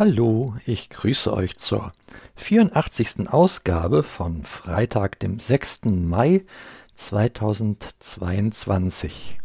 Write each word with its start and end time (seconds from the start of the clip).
Hallo, 0.00 0.56
ich 0.64 0.88
grüße 0.88 1.30
euch 1.30 1.58
zur 1.58 1.92
84. 2.36 3.30
Ausgabe 3.30 4.02
von 4.02 4.44
Freitag, 4.44 5.18
dem 5.18 5.38
6. 5.38 5.82
Mai 5.84 6.46
2022. 6.94 9.36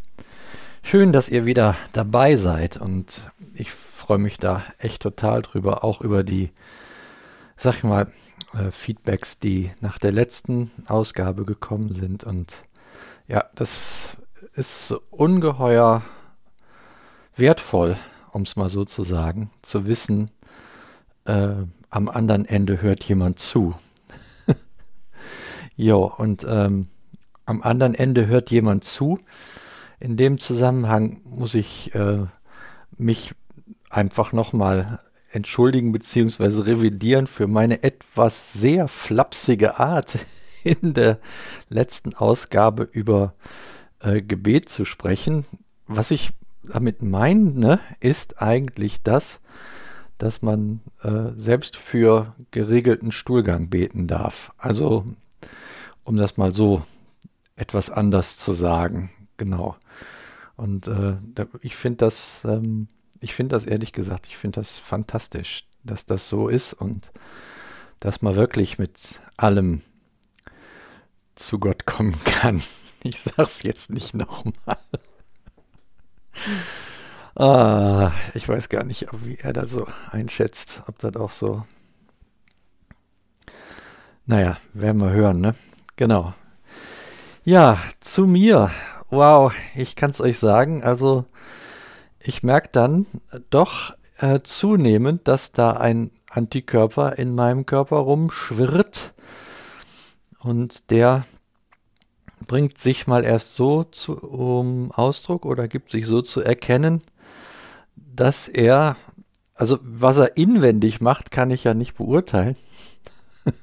Schön, 0.82 1.11
dass 1.11 1.28
ihr 1.28 1.46
wieder 1.46 1.75
dabei 1.91 2.38
seid 2.38 2.78
und 2.78 3.29
ich 3.54 3.73
freue 3.73 4.18
mich 4.18 4.38
da 4.38 4.64
echt 4.78 5.02
total 5.02 5.41
drüber, 5.41 5.83
auch 5.83 6.00
über 6.00 6.23
die, 6.23 6.52
sag 7.57 7.75
ich 7.75 7.83
mal, 7.83 8.07
äh, 8.54 8.71
Feedbacks, 8.71 9.37
die 9.37 9.74
nach 9.82 10.00
der 10.00 10.14
letzten 10.14 10.71
Ausgabe 10.87 11.43
gekommen 11.43 11.92
sind 11.92 12.24
und 12.24 12.54
ja, 13.28 13.43
das 13.56 14.15
ist 14.54 14.96
ungeheuer 15.11 16.01
wertvoll, 17.36 17.97
um 18.36 18.42
es 18.42 18.57
mal 18.57 18.68
so 18.68 18.84
zu 18.84 19.04
sagen, 19.04 19.50
zu 19.62 19.88
wissen, 19.88 20.30
äh, 21.24 21.56
am 21.89 22.10
anderen 22.10 22.44
Ende 22.44 22.82
hört 22.82 23.02
jemand 23.06 23.39
zu. 23.39 23.75
jo, 25.78 26.14
und 26.18 26.46
ähm, 26.48 26.89
am 27.46 27.61
anderen 27.61 27.96
Ende 27.96 28.28
hört 28.28 28.52
jemand 28.52 28.84
zu. 28.84 29.20
In 30.02 30.18
dem 30.18 30.38
Zusammenhang 30.38 31.21
muss 31.24 31.54
ich 31.54 31.96
äh, 31.96 32.25
mich 32.98 33.34
einfach 33.89 34.34
nochmal 34.34 35.00
entschuldigen 35.31 35.94
bzw. 35.94 36.59
revidieren 36.59 37.28
für 37.28 37.47
meine 37.47 37.83
etwas 37.83 38.52
sehr 38.52 38.89
flapsige 38.89 39.80
Art 39.80 40.11
in 40.66 40.94
der 40.94 41.20
letzten 41.70 42.14
Ausgabe 42.14 42.83
über 42.83 43.33
äh, 44.02 44.22
Gebet 44.22 44.67
zu 44.67 44.83
sprechen. 44.83 45.45
Was 45.88 46.11
ich 46.11 46.31
damit 46.66 47.02
meine, 47.02 47.80
ist 47.99 48.41
eigentlich 48.41 49.02
das, 49.03 49.39
dass 50.17 50.41
man 50.41 50.81
äh, 51.03 51.31
selbst 51.35 51.75
für 51.75 52.35
geregelten 52.52 53.11
Stuhlgang 53.11 53.69
beten 53.69 54.08
darf. 54.08 54.53
Also, 54.58 55.05
um 56.03 56.16
das 56.16 56.38
mal 56.38 56.53
so 56.53 56.83
etwas 57.55 57.89
anders 57.89 58.38
zu 58.38 58.53
sagen, 58.53 59.11
genau. 59.38 59.75
Und 60.55 60.88
äh, 60.88 61.17
ich 61.61 61.75
finde 61.75 61.97
das, 61.97 62.41
ähm, 62.45 62.88
ich 63.19 63.33
finde 63.33 63.55
das 63.55 63.66
ehrlich 63.66 63.91
gesagt, 63.91 64.27
ich 64.27 64.38
finde 64.38 64.61
das 64.61 64.80
fantastisch, 64.80 65.66
dass 65.83 66.05
das 66.05 66.30
so 66.30 66.47
ist 66.47 66.73
und 66.73 67.11
dass 67.99 68.21
man 68.21 68.36
wirklich 68.36 68.77
mit 68.77 69.21
allem 69.38 69.81
zu 71.36 71.59
Gott 71.59 71.86
kommen 71.86 72.16
kann. 72.23 72.61
Ich 73.03 73.21
sag's 73.21 73.61
jetzt 73.61 73.91
nicht 73.91 74.16
nochmal. 74.16 74.80
Ah, 77.36 78.14
ich 78.33 78.47
weiß 78.47 78.69
gar 78.69 78.83
nicht, 78.86 79.08
wie 79.11 79.36
er 79.36 79.52
das 79.52 79.72
so 79.72 79.86
einschätzt, 80.09 80.83
ob 80.88 81.00
das 81.00 81.16
auch 81.17 81.31
so. 81.31 81.66
Naja, 84.25 84.58
werden 84.73 85.02
wir 85.02 85.11
hören, 85.11 85.42
ne? 85.42 85.55
Genau. 85.97 86.33
Ja, 87.44 87.80
zu 88.00 88.25
mir. 88.25 88.72
Wow, 89.09 89.53
ich 89.75 89.95
kann 89.95 90.11
es 90.11 90.22
euch 90.22 90.39
sagen. 90.39 90.83
Also, 90.83 91.25
ich 92.19 92.42
merke 92.42 92.70
dann 92.72 93.05
doch 93.49 93.94
äh, 94.17 94.39
zunehmend, 94.39 95.27
dass 95.27 95.52
da 95.52 95.72
ein 95.72 96.11
Antikörper 96.30 97.20
in 97.20 97.36
meinem 97.36 97.66
Körper 97.66 97.97
rumschwirrt. 97.97 99.14
Und 100.39 100.89
der 100.89 101.25
bringt 102.47 102.77
sich 102.77 103.07
mal 103.07 103.23
erst 103.23 103.55
so 103.55 103.83
zu 103.83 104.17
um 104.17 104.92
Ausdruck 104.92 105.45
oder 105.45 105.67
gibt 105.67 105.92
sich 105.92 106.05
so 106.05 106.21
zu 106.21 106.42
erkennen, 106.42 107.02
dass 107.95 108.47
er, 108.47 108.95
also 109.53 109.80
was 109.81 110.17
er 110.17 110.37
inwendig 110.37 111.02
macht, 111.02 111.31
kann 111.31 111.52
ich 111.52 111.64
ja 111.64 111.73
nicht 111.73 111.95
beurteilen. 111.95 112.58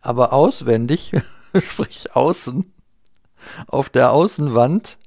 Aber 0.00 0.32
auswendig, 0.32 1.12
sprich 1.68 2.14
außen, 2.14 2.72
auf 3.66 3.88
der 3.88 4.12
Außenwand 4.12 4.98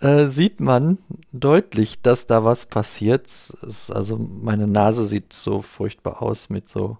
äh, 0.00 0.28
sieht 0.28 0.60
man 0.60 0.98
deutlich, 1.32 2.02
dass 2.02 2.26
da 2.26 2.44
was 2.44 2.66
passiert. 2.66 3.30
Es, 3.66 3.90
also 3.90 4.16
meine 4.16 4.66
Nase 4.66 5.06
sieht 5.06 5.32
so 5.32 5.62
furchtbar 5.62 6.22
aus 6.22 6.50
mit 6.50 6.68
so 6.68 6.98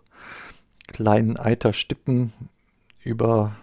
kleinen 0.88 1.36
Eiterstippen 1.38 2.32
über, 3.04 3.54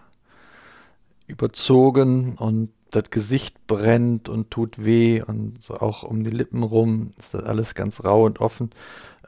überzogen 1.29 2.35
und 2.35 2.71
das 2.91 3.09
Gesicht 3.11 3.67
brennt 3.67 4.29
und 4.29 4.51
tut 4.51 4.83
weh 4.83 5.21
und 5.21 5.63
so 5.63 5.75
auch 5.75 6.03
um 6.03 6.23
die 6.23 6.31
Lippen 6.31 6.63
rum 6.63 7.11
ist 7.19 7.33
das 7.33 7.43
alles 7.43 7.75
ganz 7.75 8.03
rau 8.03 8.25
und 8.25 8.39
offen. 8.39 8.71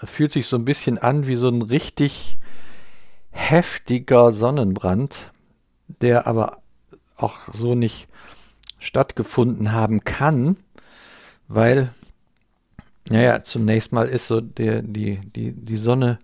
Fühlt 0.03 0.31
sich 0.31 0.47
so 0.47 0.57
ein 0.57 0.65
bisschen 0.65 0.97
an 0.97 1.27
wie 1.27 1.35
so 1.35 1.47
ein 1.47 1.61
richtig 1.61 2.39
heftiger 3.29 4.31
Sonnenbrand, 4.31 5.31
der 6.01 6.25
aber 6.25 6.57
auch 7.17 7.37
so 7.53 7.75
nicht 7.75 8.07
stattgefunden 8.79 9.71
haben 9.71 10.03
kann, 10.03 10.57
weil, 11.47 11.93
naja, 13.07 13.43
zunächst 13.43 13.91
mal 13.91 14.07
ist 14.07 14.25
so 14.25 14.41
der, 14.41 14.81
die, 14.81 15.19
die, 15.35 15.51
die 15.51 15.77
Sonne 15.77 16.17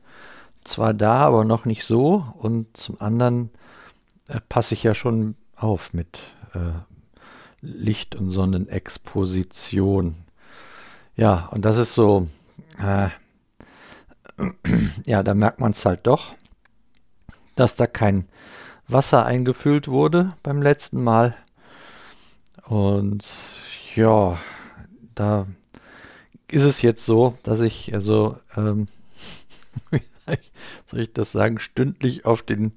zwar 0.64 0.96
da, 0.96 1.20
aber 1.20 1.46
noch 1.46 1.66
nicht 1.66 1.86
so 1.86 2.26
und 2.40 2.76
zum 2.76 3.00
anderen 3.00 3.52
äh, 4.28 4.40
passe 4.50 4.74
ich 4.74 4.84
ja 4.84 4.96
schon 4.96 5.36
auf 5.58 5.94
mit 5.94 6.20
äh, 6.54 6.74
Licht- 7.62 8.16
und 8.16 8.32
Sonnenexposition. 8.32 10.16
Ja, 11.16 11.48
und 11.52 11.66
das 11.66 11.78
ist 11.78 11.94
so, 11.94 12.28
äh, 12.80 13.10
ja, 15.06 15.24
da 15.24 15.34
merkt 15.34 15.60
man 15.60 15.72
es 15.72 15.86
halt 15.86 16.06
doch, 16.06 16.36
dass 17.56 17.76
da 17.76 17.88
kein 17.88 18.28
Wasser 18.88 19.26
eingefüllt 19.26 19.88
wurde 19.88 20.34
beim 20.44 20.62
letzten 20.62 21.04
Mal. 21.04 21.36
Und 22.64 23.26
ja, 23.96 24.40
da 25.16 25.48
ist 26.50 26.64
es 26.64 26.82
jetzt 26.82 27.06
so, 27.06 27.38
dass 27.44 27.60
ich 27.60 27.94
also, 27.94 28.38
ähm, 28.56 28.88
soll 30.86 31.00
ich 31.00 31.14
das 31.14 31.32
sagen, 31.32 31.60
stündlich 31.60 32.26
auf 32.26 32.42
den 32.42 32.74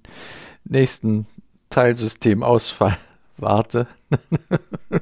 nächsten 0.65 1.27
Teilsystemausfall 1.71 2.99
warte. 3.37 3.87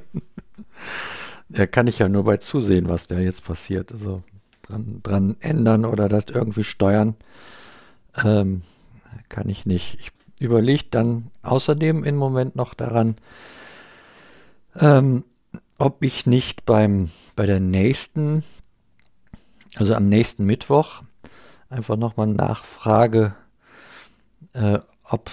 ja, 1.49 1.67
kann 1.67 1.87
ich 1.87 1.99
ja 1.99 2.09
nur 2.09 2.25
bei 2.25 2.37
zusehen, 2.37 2.89
was 2.89 3.09
da 3.09 3.19
jetzt 3.19 3.45
passiert. 3.45 3.93
Also 3.93 4.23
dran, 4.63 5.01
dran 5.03 5.37
ändern 5.41 5.85
oder 5.85 6.09
das 6.09 6.27
irgendwie 6.29 6.65
steuern, 6.65 7.17
ähm, 8.23 8.63
kann 9.29 9.49
ich 9.49 9.67
nicht. 9.67 9.99
Ich 10.01 10.13
überlege 10.41 10.85
dann 10.91 11.31
außerdem 11.43 12.05
im 12.05 12.17
Moment 12.17 12.55
noch 12.55 12.75
daran, 12.75 13.17
ähm, 14.77 15.25
ob 15.79 16.03
ich 16.05 16.27
nicht 16.27 16.65
beim, 16.67 17.11
bei 17.35 17.47
der 17.47 17.61
nächsten, 17.61 18.45
also 19.77 19.95
am 19.95 20.09
nächsten 20.09 20.45
Mittwoch, 20.45 21.03
einfach 21.71 21.97
nochmal 21.97 22.29
nachfrage, 22.29 23.35
äh, 24.53 24.79
ob 25.05 25.31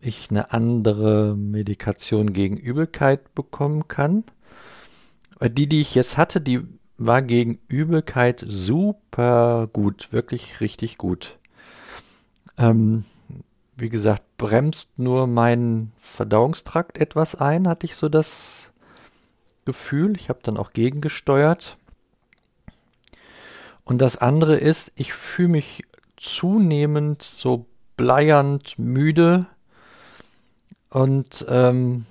ich 0.00 0.30
eine 0.30 0.52
andere 0.52 1.36
Medikation 1.36 2.32
gegen 2.32 2.56
Übelkeit 2.56 3.34
bekommen 3.34 3.88
kann. 3.88 4.24
Die, 5.40 5.66
die 5.66 5.80
ich 5.80 5.94
jetzt 5.94 6.16
hatte, 6.16 6.40
die 6.40 6.62
war 6.96 7.22
gegen 7.22 7.58
Übelkeit 7.68 8.44
super 8.46 9.68
gut, 9.72 10.12
wirklich 10.12 10.60
richtig 10.60 10.98
gut. 10.98 11.38
Ähm, 12.56 13.04
wie 13.76 13.88
gesagt, 13.88 14.22
bremst 14.36 14.98
nur 14.98 15.26
meinen 15.26 15.92
Verdauungstrakt 15.98 16.98
etwas 16.98 17.34
ein, 17.34 17.66
hatte 17.66 17.86
ich 17.86 17.96
so 17.96 18.08
das 18.08 18.72
Gefühl. 19.64 20.16
Ich 20.16 20.28
habe 20.28 20.40
dann 20.42 20.56
auch 20.56 20.72
gegengesteuert. 20.72 21.76
Und 23.84 23.98
das 23.98 24.16
andere 24.16 24.56
ist, 24.56 24.92
ich 24.94 25.12
fühle 25.12 25.48
mich 25.48 25.84
zunehmend 26.16 27.22
so 27.22 27.66
bleiernd 27.96 28.78
müde 28.78 29.46
und 30.94 31.44
ähm, 31.48 32.06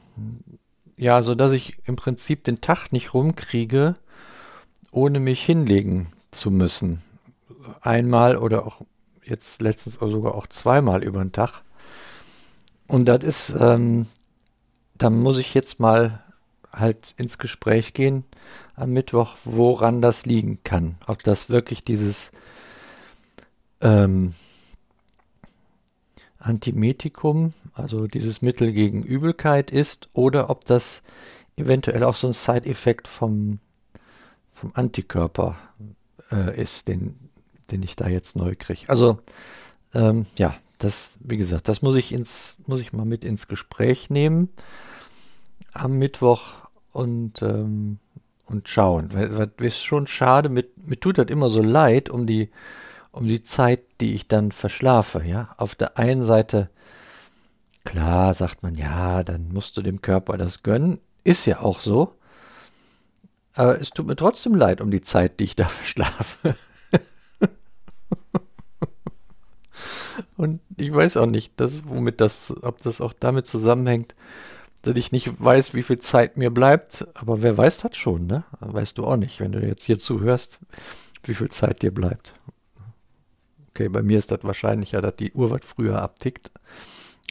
ja, 0.98 1.22
so 1.22 1.36
dass 1.36 1.54
ich 1.54 1.78
im 1.86 1.96
Prinzip 1.96 2.44
den 2.44 2.60
Tag 2.60 2.92
nicht 2.92 3.14
rumkriege, 3.14 3.94
ohne 4.92 5.22
mich 5.22 5.42
hinlegen 5.42 6.10
zu 6.32 6.52
müssen. 6.52 7.02
Einmal 7.82 8.36
oder 8.36 8.68
auch 8.68 8.82
jetzt 9.24 9.62
letztens 9.62 10.02
oder 10.02 10.12
sogar 10.12 10.36
auch 10.36 10.48
zweimal 10.48 11.02
über 11.02 11.24
den 11.24 11.32
Tag. 11.32 11.62
Und 12.88 13.06
das 13.06 13.24
ist, 13.24 13.56
ähm, 13.58 14.08
da 14.96 15.10
muss 15.10 15.38
ich 15.38 15.54
jetzt 15.54 15.80
mal 15.80 16.22
halt 16.74 17.14
ins 17.16 17.38
Gespräch 17.38 17.94
gehen 17.94 18.26
am 18.76 18.92
Mittwoch, 18.92 19.38
woran 19.46 20.02
das 20.02 20.26
liegen 20.26 20.60
kann. 20.66 20.98
Ob 21.08 21.24
das 21.24 21.50
wirklich 21.50 21.86
dieses 21.86 22.32
ähm, 23.80 24.34
Antimetikum, 26.44 27.54
also 27.74 28.07
dieses 28.07 28.42
Mittel 28.42 28.72
gegen 28.74 29.04
Übelkeit 29.04 29.72
ist, 29.72 30.10
oder 30.13 30.50
ob 30.50 30.66
das 30.66 31.01
eventuell 31.57 32.04
auch 32.04 32.16
so 32.16 32.28
ein 32.28 32.34
Side-Effekt 32.34 33.07
vom, 33.07 33.60
vom 34.50 34.72
Antikörper 34.74 35.56
äh, 36.31 36.62
ist, 36.62 36.88
den, 36.88 37.16
den 37.72 37.81
ich 37.84 37.95
da 37.95 38.07
jetzt 38.07 38.36
neu 38.36 38.56
kriege. 38.57 38.88
Also, 38.88 39.19
ähm, 39.94 40.25
ja, 40.38 40.56
das, 40.80 41.18
wie 41.22 41.38
gesagt, 41.38 41.68
das 41.68 41.81
muss 41.81 41.95
ich 41.95 42.12
ins, 42.12 42.57
muss 42.68 42.81
ich 42.81 42.94
mal 42.94 43.06
mit 43.06 43.24
ins 43.24 43.48
Gespräch 43.48 44.10
nehmen 44.10 44.50
am 45.72 45.98
Mittwoch 45.98 46.56
und, 46.92 47.42
ähm, 47.42 48.00
und 48.46 48.68
schauen. 48.68 49.13
Weil 49.13 49.51
es 49.57 49.66
ist 49.66 49.84
schon 49.84 50.07
schade, 50.07 50.50
mir 50.50 51.00
tut 51.00 51.18
das 51.18 51.28
immer 51.28 51.50
so 51.50 51.62
leid 51.62 52.10
um 52.10 52.28
die, 52.28 52.50
um 53.13 53.27
die 53.27 53.44
Zeit, 53.44 53.81
die 54.01 54.13
ich 54.13 54.27
dann 54.27 54.51
verschlafe. 54.51 55.24
Ja, 55.25 55.54
auf 55.57 55.75
der 55.75 55.98
einen 55.98 56.24
Seite, 56.24 56.69
klar, 57.86 58.33
sagt 58.33 58.63
man, 58.63 58.75
ja, 58.75 59.24
dann 59.24 59.50
musst 59.54 59.77
du 59.77 59.81
dem 59.81 60.01
Körper 60.01 60.38
das 60.38 60.63
gönnen. 60.63 61.00
Ist 61.24 61.45
ja 61.45 61.62
auch 61.62 61.80
so. 61.80 62.15
Aber 63.56 63.80
es 63.80 63.92
tut 63.92 64.07
mir 64.07 64.15
trotzdem 64.15 64.56
leid 64.56 64.81
um 64.81 64.92
die 64.92 65.01
Zeit, 65.01 65.39
die 65.39 65.45
ich 65.45 65.56
da 65.56 65.65
verschlafe. 65.69 66.56
Und 70.38 70.62
ich 70.77 70.94
weiß 70.94 71.18
auch 71.18 71.25
nicht, 71.27 71.60
dass, 71.60 71.88
womit 71.88 72.19
das, 72.19 72.54
ob 72.63 72.81
das 72.81 73.00
auch 73.00 73.13
damit 73.13 73.45
zusammenhängt, 73.45 74.15
dass 74.81 74.95
ich 74.95 75.12
nicht 75.12 75.44
weiß, 75.44 75.74
wie 75.74 75.83
viel 75.83 76.00
Zeit 76.00 76.36
mir 76.36 76.50
bleibt. 76.50 77.07
Aber 77.13 77.42
wer 77.44 77.57
weiß 77.57 77.77
das 77.77 77.95
schon, 77.95 78.25
ne? 78.25 78.44
Weißt 78.60 78.98
du 78.98 79.06
auch 79.06 79.18
nicht, 79.18 79.39
wenn 79.39 79.51
du 79.51 79.60
jetzt 79.65 79.83
hier 79.86 80.00
zuhörst, 80.00 80.60
wie 81.24 81.36
viel 81.36 81.50
Zeit 81.50 81.81
dir 81.83 81.94
bleibt. 81.94 82.33
Okay, 83.74 83.90
bei 83.90 84.04
mir 84.04 84.20
ist 84.20 84.31
das 84.31 84.44
wahrscheinlicher, 84.44 85.02
dass 85.02 85.16
die 85.16 85.34
Uhr 85.34 85.50
was 85.50 85.62
früher 85.64 86.02
abtickt, 86.02 86.52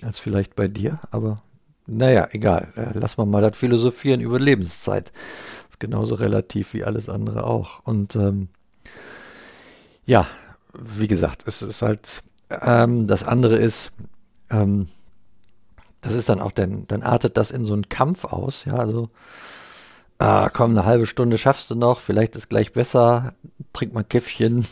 als 0.02 0.18
vielleicht 0.18 0.56
bei 0.56 0.68
dir. 0.68 0.98
Aber 1.10 1.42
naja, 1.86 2.28
egal. 2.32 2.72
Äh, 2.76 2.98
lass 2.98 3.16
mal 3.16 3.26
mal 3.26 3.42
das 3.42 3.56
Philosophieren 3.56 4.20
über 4.20 4.38
Lebenszeit. 4.38 5.12
Ist 5.70 5.80
genauso 5.80 6.16
relativ 6.16 6.74
wie 6.74 6.84
alles 6.84 7.08
andere 7.08 7.44
auch. 7.44 7.84
Und 7.84 8.16
ähm, 8.16 8.48
ja, 10.04 10.26
wie 10.74 11.08
gesagt, 11.08 11.44
es 11.46 11.62
ist 11.62 11.82
halt 11.82 12.22
ähm, 12.60 13.06
das 13.06 13.24
andere 13.24 13.56
ist, 13.56 13.92
ähm, 14.50 14.88
das 16.00 16.14
ist 16.14 16.28
dann 16.28 16.40
auch, 16.40 16.52
dann, 16.52 16.86
dann 16.88 17.02
artet 17.02 17.36
das 17.36 17.50
in 17.50 17.64
so 17.64 17.72
einen 17.72 17.88
Kampf 17.88 18.24
aus, 18.24 18.64
ja, 18.64 18.74
also, 18.74 19.08
ah, 20.18 20.50
komm, 20.50 20.72
eine 20.72 20.84
halbe 20.84 21.06
Stunde 21.06 21.38
schaffst 21.38 21.70
du 21.70 21.74
noch, 21.74 22.00
vielleicht 22.00 22.36
ist 22.36 22.48
gleich 22.48 22.72
besser, 22.72 23.34
trink 23.72 23.94
mal 23.94 24.04
Käffchen 24.04 24.66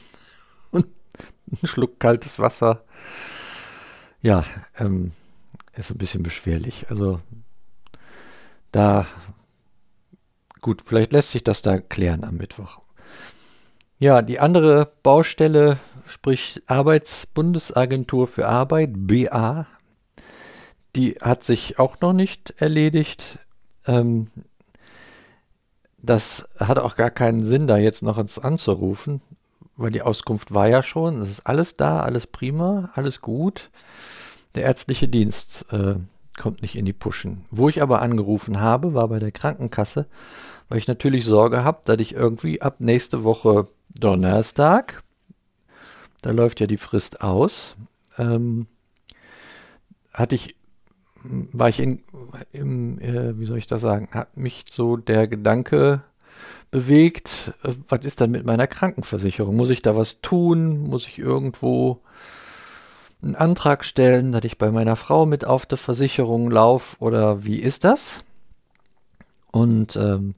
einen 1.50 1.58
Schluck 1.66 2.00
kaltes 2.00 2.38
Wasser. 2.38 2.84
Ja, 4.22 4.44
ähm, 4.78 5.12
ist 5.74 5.90
ein 5.90 5.98
bisschen 5.98 6.22
beschwerlich. 6.22 6.86
Also, 6.90 7.20
da, 8.72 9.06
gut, 10.60 10.82
vielleicht 10.84 11.12
lässt 11.12 11.30
sich 11.30 11.44
das 11.44 11.62
da 11.62 11.78
klären 11.78 12.24
am 12.24 12.36
Mittwoch. 12.36 12.80
Ja, 13.98 14.22
die 14.22 14.40
andere 14.40 14.92
Baustelle, 15.02 15.78
sprich 16.06 16.62
Arbeitsbundesagentur 16.66 18.26
für 18.26 18.48
Arbeit, 18.48 18.90
BA, 18.94 19.66
die 20.96 21.16
hat 21.20 21.44
sich 21.44 21.78
auch 21.78 22.00
noch 22.00 22.12
nicht 22.12 22.54
erledigt. 22.56 23.38
Ähm, 23.86 24.30
das 25.98 26.48
hat 26.58 26.78
auch 26.78 26.96
gar 26.96 27.10
keinen 27.10 27.44
Sinn, 27.44 27.66
da 27.66 27.76
jetzt 27.76 28.02
noch 28.02 28.16
anzurufen, 28.16 29.20
weil 29.80 29.90
die 29.90 30.02
Auskunft 30.02 30.52
war 30.52 30.68
ja 30.68 30.82
schon, 30.82 31.20
es 31.20 31.30
ist 31.30 31.46
alles 31.46 31.76
da, 31.76 32.00
alles 32.00 32.26
prima, 32.26 32.90
alles 32.94 33.20
gut. 33.20 33.70
Der 34.54 34.64
ärztliche 34.64 35.08
Dienst 35.08 35.64
äh, 35.72 35.94
kommt 36.38 36.60
nicht 36.60 36.76
in 36.76 36.84
die 36.84 36.92
Puschen. 36.92 37.46
Wo 37.50 37.68
ich 37.68 37.80
aber 37.80 38.02
angerufen 38.02 38.60
habe, 38.60 38.92
war 38.92 39.08
bei 39.08 39.18
der 39.18 39.32
Krankenkasse, 39.32 40.06
weil 40.68 40.78
ich 40.78 40.86
natürlich 40.86 41.24
Sorge 41.24 41.64
habe, 41.64 41.80
dass 41.84 41.98
ich 41.98 42.14
irgendwie 42.14 42.60
ab 42.60 42.76
nächste 42.78 43.24
Woche 43.24 43.68
Donnerstag, 43.88 45.02
da 46.20 46.30
läuft 46.30 46.60
ja 46.60 46.66
die 46.66 46.76
Frist 46.76 47.22
aus, 47.22 47.76
ähm, 48.18 48.66
hatte 50.12 50.34
ich, 50.34 50.56
war 51.22 51.70
ich 51.70 51.80
in, 51.80 52.02
im, 52.52 53.00
äh, 53.00 53.38
wie 53.38 53.46
soll 53.46 53.58
ich 53.58 53.66
das 53.66 53.80
sagen, 53.80 54.08
hat 54.12 54.36
mich 54.36 54.64
so 54.70 54.98
der 54.98 55.26
Gedanke 55.26 56.02
bewegt, 56.70 57.52
äh, 57.62 57.72
was 57.88 58.04
ist 58.04 58.20
dann 58.20 58.30
mit 58.30 58.44
meiner 58.44 58.66
Krankenversicherung? 58.66 59.56
Muss 59.56 59.70
ich 59.70 59.82
da 59.82 59.96
was 59.96 60.20
tun? 60.20 60.80
Muss 60.80 61.06
ich 61.06 61.18
irgendwo 61.18 62.00
einen 63.22 63.36
Antrag 63.36 63.84
stellen, 63.84 64.32
dass 64.32 64.44
ich 64.44 64.58
bei 64.58 64.70
meiner 64.70 64.96
Frau 64.96 65.26
mit 65.26 65.44
auf 65.44 65.66
der 65.66 65.78
Versicherung 65.78 66.50
laufe 66.50 66.96
oder 67.00 67.44
wie 67.44 67.58
ist 67.58 67.84
das? 67.84 68.18
Und 69.52 69.96
ähm, 69.96 70.34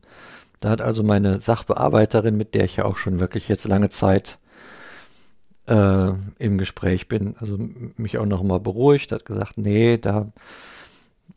da 0.60 0.70
hat 0.70 0.80
also 0.80 1.02
meine 1.02 1.40
Sachbearbeiterin, 1.40 2.36
mit 2.36 2.54
der 2.54 2.64
ich 2.64 2.76
ja 2.76 2.84
auch 2.84 2.96
schon 2.96 3.20
wirklich 3.20 3.48
jetzt 3.48 3.66
lange 3.66 3.90
Zeit 3.90 4.38
äh, 5.66 6.12
im 6.38 6.58
Gespräch 6.58 7.08
bin, 7.08 7.36
also 7.38 7.58
mich 7.96 8.18
auch 8.18 8.26
noch 8.26 8.42
mal 8.42 8.60
beruhigt, 8.60 9.12
hat 9.12 9.24
gesagt, 9.24 9.58
nee, 9.58 9.98
da 9.98 10.32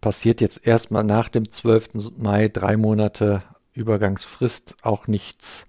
passiert 0.02 0.42
jetzt 0.42 0.66
erstmal 0.66 1.04
nach 1.04 1.30
dem 1.30 1.50
12. 1.50 2.18
Mai 2.18 2.48
drei 2.48 2.78
Monate 2.78 3.44
Übergangsfrist 3.76 4.78
auch 4.82 5.08
nichts. 5.08 5.66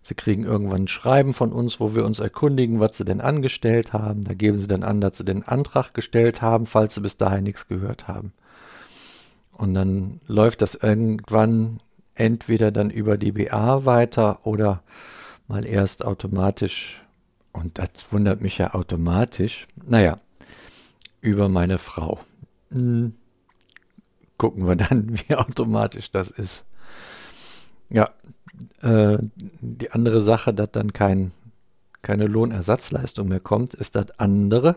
Sie 0.00 0.14
kriegen 0.14 0.44
irgendwann 0.44 0.84
ein 0.84 0.88
Schreiben 0.88 1.34
von 1.34 1.52
uns, 1.52 1.80
wo 1.80 1.94
wir 1.94 2.04
uns 2.04 2.18
erkundigen, 2.18 2.80
was 2.80 2.96
sie 2.96 3.04
denn 3.04 3.20
angestellt 3.20 3.92
haben. 3.92 4.22
Da 4.22 4.34
geben 4.34 4.56
sie 4.56 4.68
dann 4.68 4.82
an, 4.82 5.00
dass 5.00 5.18
sie 5.18 5.24
den 5.24 5.42
Antrag 5.42 5.92
gestellt 5.92 6.40
haben, 6.40 6.66
falls 6.66 6.94
sie 6.94 7.00
bis 7.00 7.16
dahin 7.16 7.44
nichts 7.44 7.68
gehört 7.68 8.08
haben. 8.08 8.32
Und 9.52 9.74
dann 9.74 10.20
läuft 10.26 10.62
das 10.62 10.76
irgendwann 10.76 11.80
entweder 12.14 12.70
dann 12.70 12.90
über 12.90 13.16
die 13.18 13.32
BA 13.32 13.84
weiter 13.84 14.46
oder 14.46 14.82
mal 15.46 15.66
erst 15.66 16.04
automatisch, 16.04 17.02
und 17.52 17.78
das 17.78 18.12
wundert 18.12 18.40
mich 18.40 18.58
ja 18.58 18.74
automatisch, 18.74 19.66
naja, 19.84 20.18
über 21.20 21.48
meine 21.48 21.78
Frau. 21.78 22.20
Hm. 22.70 23.14
Gucken 24.36 24.66
wir 24.66 24.76
dann, 24.76 25.18
wie 25.28 25.34
automatisch 25.34 26.10
das 26.10 26.30
ist. 26.30 26.64
Ja, 27.90 28.10
äh, 28.82 29.18
die 29.60 29.90
andere 29.92 30.20
Sache, 30.20 30.52
dass 30.52 30.70
dann 30.72 30.92
kein, 30.92 31.32
keine 32.02 32.26
Lohnersatzleistung 32.26 33.28
mehr 33.28 33.40
kommt, 33.40 33.74
ist 33.74 33.94
das 33.94 34.18
andere. 34.18 34.76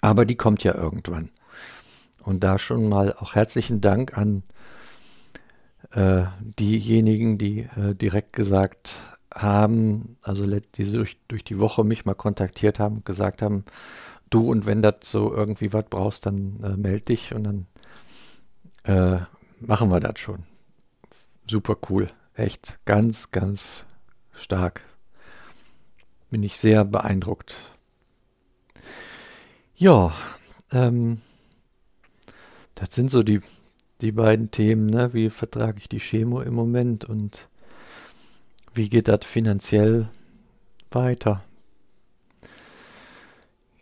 Aber 0.00 0.24
die 0.24 0.36
kommt 0.36 0.64
ja 0.64 0.74
irgendwann. 0.74 1.30
Und 2.22 2.44
da 2.44 2.58
schon 2.58 2.88
mal 2.88 3.14
auch 3.14 3.34
herzlichen 3.34 3.80
Dank 3.80 4.16
an 4.16 4.42
äh, 5.92 6.24
diejenigen, 6.40 7.38
die 7.38 7.60
äh, 7.76 7.94
direkt 7.94 8.32
gesagt 8.32 8.90
haben, 9.34 10.16
also 10.22 10.44
die 10.46 10.92
durch, 10.92 11.18
durch 11.28 11.44
die 11.44 11.58
Woche 11.58 11.84
mich 11.84 12.04
mal 12.04 12.14
kontaktiert 12.14 12.78
haben, 12.78 13.04
gesagt 13.04 13.42
haben, 13.42 13.64
du 14.28 14.50
und 14.50 14.66
wenn 14.66 14.82
das 14.82 14.96
so 15.02 15.32
irgendwie 15.34 15.72
was 15.72 15.84
brauchst, 15.88 16.26
dann 16.26 16.60
äh, 16.62 16.76
melde 16.76 17.06
dich 17.06 17.34
und 17.34 17.44
dann 17.44 17.66
äh, 18.84 19.20
machen 19.60 19.90
wir 19.90 20.00
das 20.00 20.18
schon. 20.18 20.49
Super 21.50 21.76
cool. 21.88 22.06
Echt 22.34 22.78
ganz, 22.84 23.32
ganz 23.32 23.84
stark. 24.32 24.82
Bin 26.30 26.44
ich 26.44 26.58
sehr 26.58 26.84
beeindruckt. 26.84 27.56
Ja, 29.74 30.14
ähm, 30.70 31.20
das 32.76 32.94
sind 32.94 33.10
so 33.10 33.24
die 33.24 33.40
die 34.00 34.12
beiden 34.12 34.52
Themen, 34.52 34.86
ne? 34.86 35.12
wie 35.12 35.28
vertrage 35.28 35.78
ich 35.78 35.88
die 35.88 35.98
Chemo 35.98 36.40
im 36.40 36.54
Moment 36.54 37.04
und 37.04 37.48
wie 38.72 38.88
geht 38.88 39.08
das 39.08 39.24
finanziell 39.24 40.08
weiter. 40.92 41.42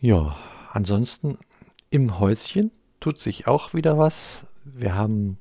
Ja, 0.01 0.39
ansonsten 0.73 1.37
im 1.91 2.19
Häuschen 2.19 2.71
tut 2.99 3.19
sich 3.19 3.47
auch 3.47 3.75
wieder 3.75 3.99
was. 3.99 4.43
Wir 4.65 4.95
haben 4.95 5.37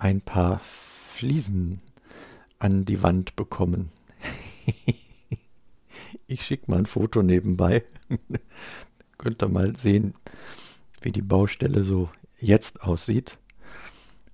ein 0.00 0.20
paar 0.20 0.60
Fliesen 1.22 1.80
an 2.58 2.84
die 2.84 3.00
Wand 3.04 3.36
bekommen. 3.36 3.92
ich 6.26 6.44
schicke 6.44 6.68
mal 6.68 6.78
ein 6.78 6.86
Foto 6.86 7.22
nebenbei. 7.22 7.84
Könnt 9.18 9.40
ihr 9.40 9.48
mal 9.48 9.76
sehen, 9.76 10.14
wie 11.00 11.12
die 11.12 11.22
Baustelle 11.22 11.84
so 11.84 12.10
jetzt 12.40 12.82
aussieht. 12.82 13.38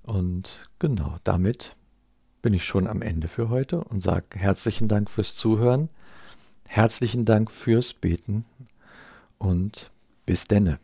Und 0.02 0.70
genau, 0.78 1.18
damit 1.24 1.76
bin 2.40 2.54
ich 2.54 2.64
schon 2.64 2.86
am 2.86 3.02
Ende 3.02 3.28
für 3.28 3.50
heute 3.50 3.84
und 3.84 4.02
sage 4.02 4.38
herzlichen 4.38 4.88
Dank 4.88 5.10
fürs 5.10 5.36
Zuhören, 5.36 5.90
herzlichen 6.68 7.26
Dank 7.26 7.50
fürs 7.50 7.92
Beten 7.92 8.46
und 9.36 9.90
bis 10.24 10.46
denne. 10.46 10.78